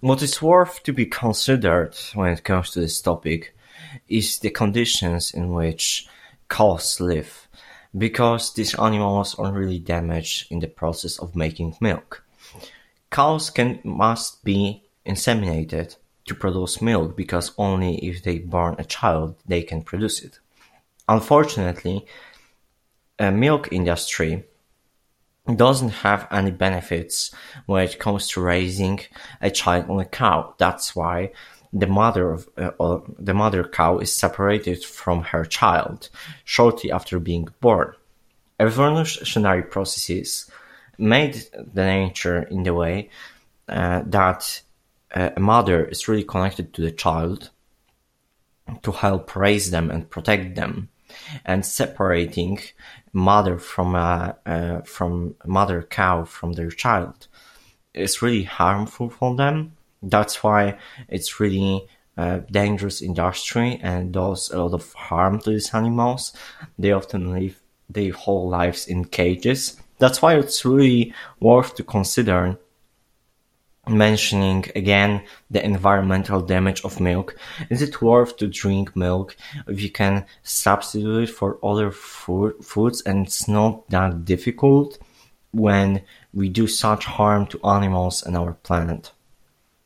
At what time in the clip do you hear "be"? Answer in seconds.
0.92-1.06, 14.44-14.84